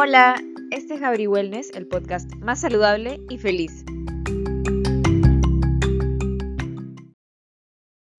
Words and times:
Hola, 0.00 0.36
este 0.70 0.94
es 0.94 1.00
Gabri 1.00 1.26
Wellness, 1.26 1.74
el 1.74 1.88
podcast 1.88 2.32
más 2.36 2.60
saludable 2.60 3.18
y 3.28 3.38
feliz. 3.38 3.84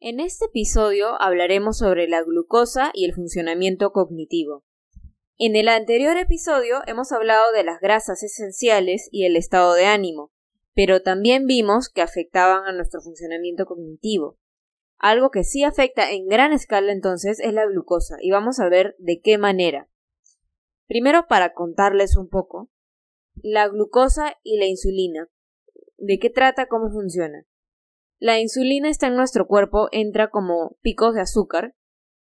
En 0.02 0.20
este 0.20 0.48
episodio 0.48 1.16
hablaremos 1.22 1.78
sobre 1.78 2.10
la 2.10 2.22
glucosa 2.22 2.92
y 2.94 3.06
el 3.06 3.14
funcionamiento 3.14 3.94
cognitivo. 3.94 4.66
En 5.38 5.56
el 5.56 5.70
anterior 5.70 6.18
episodio 6.18 6.82
hemos 6.86 7.14
hablado 7.14 7.54
de 7.54 7.64
las 7.64 7.80
grasas 7.80 8.24
esenciales 8.24 9.08
y 9.14 9.24
el 9.24 9.38
estado 9.38 9.74
de 9.74 9.86
ánimo, 9.86 10.34
pero 10.76 11.02
también 11.02 11.46
vimos 11.46 11.88
que 11.88 12.02
afectaban 12.02 12.66
a 12.66 12.74
nuestro 12.74 13.00
funcionamiento 13.00 13.66
cognitivo. 13.66 14.38
Algo 14.98 15.32
que 15.32 15.46
sí 15.46 15.64
afecta 15.64 16.12
en 16.12 16.28
gran 16.28 16.52
escala 16.52 16.92
entonces 16.92 17.40
es 17.40 17.54
la 17.54 17.66
glucosa 17.66 18.18
y 18.20 18.32
vamos 18.32 18.60
a 18.60 18.68
ver 18.68 18.98
de 19.00 19.22
qué 19.22 19.38
manera. 19.38 19.88
Primero 20.90 21.28
para 21.28 21.54
contarles 21.54 22.18
un 22.18 22.30
poco, 22.30 22.72
la 23.36 23.68
glucosa 23.68 24.34
y 24.42 24.58
la 24.58 24.66
insulina. 24.66 25.30
¿De 26.00 26.18
qué 26.18 26.32
trata? 26.32 26.66
¿Cómo 26.66 26.90
funciona? 26.90 27.46
La 28.18 28.40
insulina 28.40 28.90
está 28.90 29.06
en 29.06 29.16
nuestro 29.16 29.46
cuerpo, 29.46 29.88
entra 29.92 30.32
como 30.32 30.78
picos 30.82 31.14
de 31.14 31.22
azúcar 31.22 31.76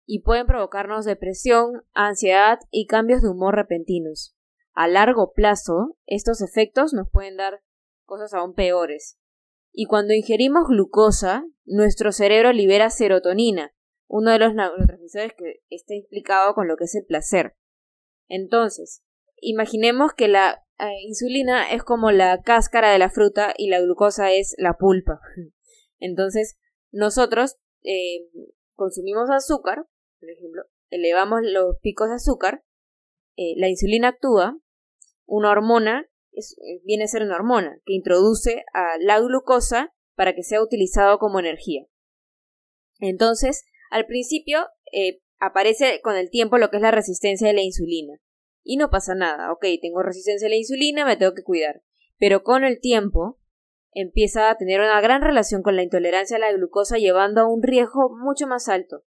y 0.07 0.23
pueden 0.23 0.47
provocarnos 0.47 1.05
depresión, 1.05 1.83
ansiedad 1.93 2.59
y 2.71 2.87
cambios 2.87 3.21
de 3.21 3.29
humor 3.29 3.57
repentinos. 3.57 4.35
A 4.73 4.89
largo 4.89 5.35
plazo, 5.35 5.99
estos 6.07 6.41
efectos 6.41 6.95
nos 6.95 7.11
pueden 7.11 7.37
dar 7.37 7.61
cosas 8.07 8.33
aún 8.33 8.55
peores. 8.55 9.19
Y 9.71 9.85
cuando 9.85 10.15
ingerimos 10.15 10.67
glucosa, 10.67 11.45
nuestro 11.67 12.11
cerebro 12.11 12.55
libera 12.55 12.89
serotonina, 12.89 13.75
uno 14.09 14.31
de 14.31 14.39
los 14.39 14.55
neurotransmisores 14.55 15.35
que 15.37 15.63
está 15.69 15.95
implicado 15.95 16.55
con 16.55 16.69
lo 16.69 16.79
que 16.79 16.85
es 16.85 16.95
el 16.95 17.05
placer. 17.05 17.55
Entonces, 18.29 19.03
imaginemos 19.37 20.13
que 20.15 20.29
la 20.29 20.65
eh, 20.79 21.03
insulina 21.05 21.73
es 21.73 21.83
como 21.83 22.11
la 22.11 22.43
cáscara 22.43 22.91
de 22.93 22.99
la 22.99 23.11
fruta 23.11 23.55
y 23.57 23.69
la 23.69 23.81
glucosa 23.81 24.33
es 24.33 24.55
la 24.59 24.75
pulpa. 24.75 25.21
Entonces, 25.99 26.59
nosotros 26.93 27.57
eh, 27.83 28.29
consumimos 28.75 29.31
azúcar 29.31 29.87
por 30.21 30.31
ejemplo, 30.31 30.65
elevamos 30.91 31.41
los 31.43 31.77
picos 31.81 32.09
de 32.09 32.15
azúcar, 32.15 32.63
eh, 33.37 33.55
la 33.57 33.69
insulina 33.69 34.09
actúa, 34.09 34.59
una 35.27 35.51
hormona, 35.51 36.09
eh, 36.33 36.81
viene 36.85 37.05
a 37.05 37.09
ser 37.09 37.23
una 37.23 37.37
hormona, 37.37 37.81
que 37.85 37.95
introduce 37.95 38.65
a 38.73 38.97
la 38.99 39.21
glucosa 39.21 39.95
para 40.15 40.35
que 40.35 40.43
sea 40.43 40.63
utilizado 40.63 41.19
como 41.19 41.39
energía. 41.39 41.87
Entonces, 42.99 43.65
al 43.91 44.07
principio 44.07 44.67
aparece 45.39 46.01
con 46.03 46.17
el 46.17 46.31
tiempo 46.31 46.59
lo 46.59 46.71
que 46.71 46.77
es 46.77 46.83
la 46.83 46.91
resistencia 46.91 47.49
de 47.49 47.55
la 47.55 47.63
insulina. 47.63 48.21
Y 48.63 48.77
no 48.77 48.91
pasa 48.91 49.15
nada, 49.15 49.53
ok, 49.53 49.65
tengo 49.81 50.03
resistencia 50.03 50.47
a 50.47 50.51
la 50.51 50.57
insulina, 50.57 51.05
me 51.05 51.17
tengo 51.17 51.35
que 51.35 51.45
cuidar. 51.45 51.83
Pero 52.19 52.43
con 52.43 52.65
el 52.65 52.81
tiempo 52.81 53.39
empieza 53.93 54.51
a 54.51 54.57
tener 54.57 54.81
una 54.81 55.01
gran 55.01 55.23
relación 55.23 55.63
con 55.63 55.77
la 55.77 55.83
intolerancia 55.83 56.37
a 56.37 56.41
la 56.41 56.53
glucosa, 56.53 56.99
llevando 56.99 57.41
a 57.41 57.49
un 57.49 57.63
riesgo 57.63 58.11
mucho 58.17 58.47
más 58.47 58.69
alto 58.69 59.05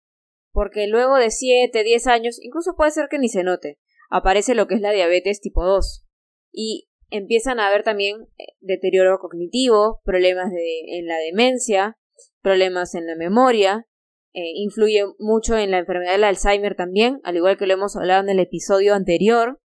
porque 0.53 0.87
luego 0.87 1.17
de 1.17 1.31
7, 1.31 1.83
10 1.83 2.07
años, 2.07 2.39
incluso 2.41 2.75
puede 2.77 2.91
ser 2.91 3.07
que 3.09 3.17
ni 3.17 3.27
se 3.27 3.43
note, 3.43 3.79
aparece 4.09 4.53
lo 4.53 4.67
que 4.67 4.75
es 4.75 4.81
la 4.81 4.91
diabetes 4.91 5.41
tipo 5.41 5.65
2. 5.65 6.05
Y 6.51 6.87
empiezan 7.09 7.59
a 7.59 7.67
haber 7.67 7.83
también 7.83 8.27
eh, 8.37 8.53
deterioro 8.61 9.17
cognitivo, 9.17 10.01
problemas 10.05 10.51
de, 10.51 10.99
en 10.99 11.07
la 11.07 11.17
demencia, 11.17 11.97
problemas 12.41 12.93
en 12.93 13.07
la 13.07 13.15
memoria, 13.15 13.87
eh, 14.33 14.51
influye 14.55 15.05
mucho 15.19 15.57
en 15.57 15.71
la 15.71 15.79
enfermedad 15.79 16.13
del 16.13 16.23
Alzheimer 16.23 16.75
también, 16.75 17.21
al 17.23 17.35
igual 17.35 17.57
que 17.57 17.67
lo 17.67 17.73
hemos 17.73 17.95
hablado 17.95 18.23
en 18.23 18.29
el 18.29 18.39
episodio 18.39 18.95
anterior. 18.95 19.59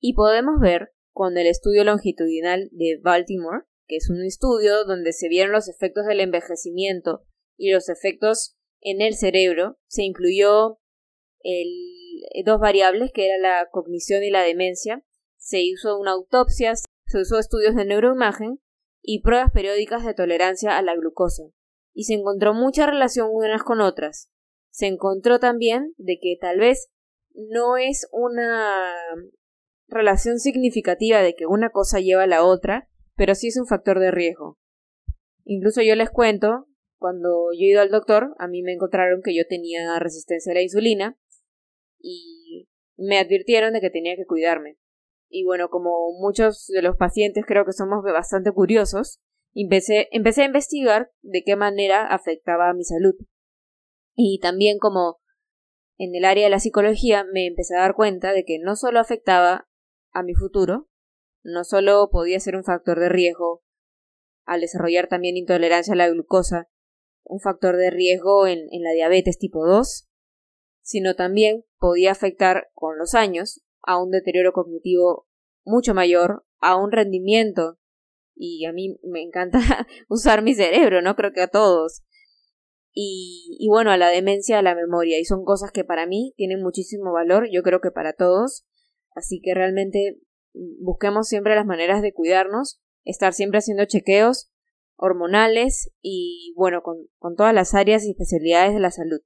Y 0.00 0.14
podemos 0.14 0.60
ver 0.60 0.90
con 1.12 1.38
el 1.38 1.46
estudio 1.46 1.84
longitudinal 1.84 2.68
de 2.72 2.98
Baltimore, 3.00 3.64
que 3.86 3.96
es 3.96 4.10
un 4.10 4.22
estudio 4.24 4.84
donde 4.84 5.12
se 5.12 5.28
vieron 5.28 5.52
los 5.52 5.68
efectos 5.68 6.04
del 6.06 6.20
envejecimiento 6.20 7.24
y 7.56 7.70
los 7.70 7.88
efectos 7.88 8.56
en 8.80 9.00
el 9.00 9.14
cerebro 9.14 9.78
se 9.86 10.02
incluyó 10.02 10.80
el, 11.40 11.68
dos 12.44 12.58
variables 12.58 13.12
que 13.12 13.26
era 13.26 13.38
la 13.38 13.68
cognición 13.70 14.22
y 14.24 14.30
la 14.30 14.42
demencia. 14.42 15.04
Se 15.36 15.60
hizo 15.60 15.98
una 15.98 16.12
autopsia, 16.12 16.74
se 16.74 17.20
usó 17.20 17.38
estudios 17.38 17.74
de 17.74 17.84
neuroimagen 17.84 18.60
y 19.02 19.22
pruebas 19.22 19.52
periódicas 19.52 20.04
de 20.04 20.14
tolerancia 20.14 20.76
a 20.76 20.82
la 20.82 20.94
glucosa. 20.94 21.44
Y 21.94 22.04
se 22.04 22.14
encontró 22.14 22.52
mucha 22.52 22.86
relación 22.86 23.28
unas 23.32 23.62
con 23.62 23.80
otras. 23.80 24.28
Se 24.70 24.86
encontró 24.86 25.38
también 25.38 25.94
de 25.96 26.18
que 26.20 26.36
tal 26.38 26.58
vez 26.58 26.90
no 27.32 27.76
es 27.76 28.08
una 28.12 28.92
relación 29.88 30.38
significativa 30.38 31.22
de 31.22 31.34
que 31.34 31.46
una 31.46 31.70
cosa 31.70 32.00
lleva 32.00 32.24
a 32.24 32.26
la 32.26 32.44
otra, 32.44 32.88
pero 33.16 33.34
sí 33.34 33.48
es 33.48 33.56
un 33.56 33.66
factor 33.66 34.00
de 34.00 34.10
riesgo. 34.10 34.58
Incluso 35.44 35.80
yo 35.82 35.94
les 35.94 36.10
cuento 36.10 36.66
cuando 37.04 37.52
yo 37.52 37.66
he 37.66 37.70
ido 37.70 37.82
al 37.82 37.90
doctor, 37.90 38.34
a 38.38 38.48
mí 38.48 38.62
me 38.62 38.72
encontraron 38.72 39.20
que 39.22 39.36
yo 39.36 39.46
tenía 39.46 39.98
resistencia 39.98 40.52
a 40.52 40.54
la 40.54 40.62
insulina 40.62 41.18
y 41.98 42.66
me 42.96 43.18
advirtieron 43.18 43.74
de 43.74 43.82
que 43.82 43.90
tenía 43.90 44.16
que 44.16 44.24
cuidarme. 44.24 44.78
Y 45.28 45.44
bueno, 45.44 45.68
como 45.68 46.12
muchos 46.18 46.66
de 46.68 46.80
los 46.80 46.96
pacientes 46.96 47.44
creo 47.46 47.66
que 47.66 47.74
somos 47.74 48.02
bastante 48.02 48.52
curiosos, 48.52 49.20
empecé, 49.62 50.08
empecé 50.10 50.42
a 50.42 50.46
investigar 50.46 51.10
de 51.22 51.42
qué 51.44 51.56
manera 51.56 52.06
afectaba 52.06 52.70
a 52.70 52.74
mi 52.74 52.84
salud. 52.84 53.14
Y 54.14 54.38
también 54.40 54.78
como 54.78 55.20
en 55.96 56.14
el 56.14 56.24
área 56.24 56.44
de 56.44 56.50
la 56.50 56.60
psicología 56.60 57.24
me 57.32 57.46
empecé 57.46 57.76
a 57.76 57.80
dar 57.80 57.94
cuenta 57.94 58.32
de 58.32 58.44
que 58.44 58.58
no 58.58 58.76
solo 58.76 59.00
afectaba 59.00 59.68
a 60.12 60.22
mi 60.22 60.34
futuro, 60.34 60.88
no 61.42 61.64
solo 61.64 62.08
podía 62.10 62.40
ser 62.40 62.56
un 62.56 62.64
factor 62.64 62.98
de 62.98 63.08
riesgo 63.08 63.62
al 64.44 64.60
desarrollar 64.60 65.08
también 65.08 65.36
intolerancia 65.36 65.94
a 65.94 65.96
la 65.96 66.08
glucosa, 66.08 66.68
un 67.24 67.40
factor 67.40 67.76
de 67.76 67.90
riesgo 67.90 68.46
en, 68.46 68.66
la 68.70 68.92
diabetes 68.92 69.38
tipo 69.38 69.66
2, 69.66 70.08
sino 70.82 71.14
también 71.14 71.64
podía 71.78 72.12
afectar 72.12 72.70
con 72.74 72.98
los 72.98 73.14
años 73.14 73.62
a 73.82 74.02
un 74.02 74.10
deterioro 74.10 74.52
cognitivo 74.52 75.26
mucho 75.64 75.94
mayor, 75.94 76.44
a 76.60 76.76
un 76.76 76.92
rendimiento. 76.92 77.78
Y 78.36 78.64
a 78.64 78.72
mí 78.72 78.98
me 79.02 79.22
encanta 79.22 79.58
usar 80.08 80.42
mi 80.42 80.54
cerebro, 80.54 81.02
¿no? 81.02 81.16
Creo 81.16 81.32
que 81.32 81.42
a 81.42 81.48
todos. 81.48 82.02
Y, 82.92 83.56
y 83.58 83.68
bueno, 83.68 83.90
a 83.90 83.96
la 83.96 84.08
demencia, 84.08 84.58
a 84.58 84.62
la 84.62 84.74
memoria. 84.74 85.18
Y 85.18 85.24
son 85.24 85.44
cosas 85.44 85.72
que 85.72 85.84
para 85.84 86.06
mí 86.06 86.34
tienen 86.36 86.62
muchísimo 86.62 87.12
valor, 87.12 87.48
yo 87.50 87.62
creo 87.62 87.80
que 87.80 87.90
para 87.90 88.12
todos. 88.12 88.64
Así 89.14 89.40
que 89.42 89.54
realmente 89.54 90.20
busquemos 90.54 91.28
siempre 91.28 91.54
las 91.54 91.66
maneras 91.66 92.02
de 92.02 92.12
cuidarnos, 92.12 92.80
estar 93.04 93.32
siempre 93.32 93.58
haciendo 93.58 93.84
chequeos 93.84 94.50
hormonales 94.96 95.90
y 96.00 96.54
bueno, 96.56 96.82
con, 96.82 97.08
todas 97.36 97.54
las 97.54 97.74
áreas 97.74 98.04
y 98.04 98.10
especialidades 98.10 98.74
de 98.74 98.80
la 98.80 98.90
salud. 98.90 99.20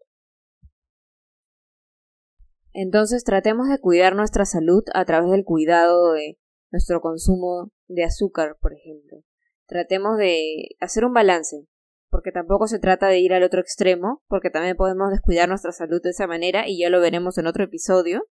Entonces 2.73 3.25
tratemos 3.25 3.69
de 3.69 3.81
cuidar 3.81 4.15
nuestra 4.15 4.45
salud 4.45 4.85
a 4.95 5.05
través 5.05 5.31
del 5.31 5.45
cuidado 5.45 6.13
de 6.13 6.39
nuestro 6.71 7.01
consumo 7.01 7.73
de 7.89 8.05
azúcar, 8.05 8.57
por 8.61 8.73
ejemplo. 8.73 9.25
Tratemos 9.67 10.17
de 10.17 10.77
hacer 10.81 11.05
un 11.05 11.13
balance, 11.13 11.67
porque 12.11 12.33
tampoco 12.33 12.69
se 12.69 12.79
trata 12.79 13.09
de 13.09 13.19
ir 13.19 13.33
al 13.33 13.43
otro 13.43 13.61
extremo, 13.61 14.23
porque 14.29 14.51
también 14.51 14.77
podemos 14.77 15.11
descuidar 15.11 15.49
nuestra 15.49 15.73
salud 15.73 16.01
de 16.03 16.11
esa 16.11 16.27
manera 16.27 16.69
y 16.69 16.79
ya 16.79 16.91
lo 16.91 17.01
veremos 17.01 17.37
en 17.39 17.47
otro 17.47 17.65
episodio. 17.65 18.27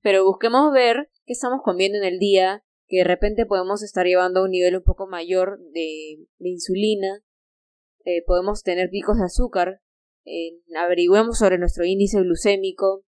Pero 0.00 0.24
busquemos 0.24 0.72
ver 0.72 1.08
qué 1.24 1.32
estamos 1.32 1.60
comiendo 1.62 1.98
en 1.98 2.04
el 2.04 2.18
día, 2.18 2.64
que 2.86 2.98
de 2.98 3.04
repente 3.04 3.46
podemos 3.46 3.82
estar 3.82 4.06
llevando 4.06 4.40
a 4.40 4.44
un 4.44 4.50
nivel 4.50 4.76
un 4.76 4.82
poco 4.82 5.06
mayor 5.06 5.58
de, 5.72 6.26
insulina, 6.40 7.22
eh, 8.04 8.22
podemos 8.26 8.62
tener 8.62 8.90
picos 8.90 9.18
de 9.18 9.24
azúcar, 9.24 9.80
averigüemos 10.76 11.38
sobre 11.38 11.58
nuestro 11.58 11.84
índice 11.84 12.20
glucémico, 12.20 13.04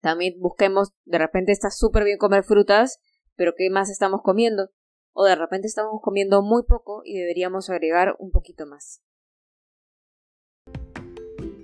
también 0.00 0.34
busquemos, 0.38 0.92
de 1.04 1.18
repente 1.18 1.52
está 1.52 1.70
súper 1.70 2.04
bien 2.04 2.18
comer 2.18 2.44
frutas, 2.44 3.00
pero 3.38 3.54
¿qué 3.56 3.70
más 3.70 3.88
estamos 3.88 4.20
comiendo? 4.22 4.70
O 5.14 5.24
de 5.24 5.36
repente 5.36 5.68
estamos 5.68 6.02
comiendo 6.02 6.42
muy 6.42 6.64
poco 6.64 7.02
y 7.04 7.16
deberíamos 7.16 7.70
agregar 7.70 8.16
un 8.18 8.30
poquito 8.30 8.66
más. 8.66 9.00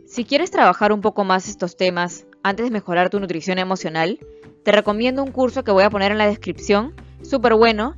Si 0.06 0.25
quieres 0.25 0.50
trabajar 0.50 0.93
un 0.93 1.00
poco 1.00 1.25
más 1.25 1.49
estos 1.49 1.76
temas 1.76 2.26
antes 2.43 2.65
de 2.65 2.71
mejorar 2.71 3.11
tu 3.11 3.19
nutrición 3.19 3.59
emocional, 3.59 4.21
te 4.62 4.73
recomiendo 4.73 5.23
un 5.23 5.32
curso 5.32 5.65
que 5.65 5.73
voy 5.73 5.82
a 5.82 5.91
poner 5.91 6.12
en 6.12 6.19
la 6.19 6.29
descripción, 6.29 6.94
súper 7.23 7.55
bueno. 7.55 7.97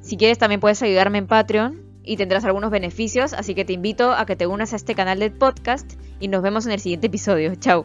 Si 0.00 0.16
quieres 0.16 0.38
también 0.38 0.60
puedes 0.60 0.82
ayudarme 0.82 1.18
en 1.18 1.26
Patreon 1.26 1.82
y 2.02 2.16
tendrás 2.16 2.46
algunos 2.46 2.70
beneficios, 2.70 3.34
así 3.34 3.54
que 3.54 3.66
te 3.66 3.74
invito 3.74 4.12
a 4.12 4.24
que 4.24 4.36
te 4.36 4.46
unas 4.46 4.72
a 4.72 4.76
este 4.76 4.94
canal 4.94 5.18
de 5.18 5.30
podcast 5.30 5.92
y 6.18 6.28
nos 6.28 6.40
vemos 6.40 6.64
en 6.64 6.72
el 6.72 6.80
siguiente 6.80 7.08
episodio. 7.08 7.54
Chao. 7.56 7.84